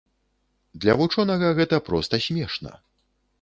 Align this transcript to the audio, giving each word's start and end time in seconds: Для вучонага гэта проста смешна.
Для 0.85 0.95
вучонага 1.01 1.51
гэта 1.59 1.81
проста 1.91 2.21
смешна. 2.27 2.73